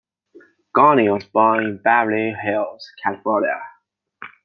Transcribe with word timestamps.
Gorney 0.75 1.13
was 1.13 1.25
born 1.25 1.63
in 1.63 1.77
Beverly 1.77 2.31
Hills, 2.33 2.91
California. 3.03 3.61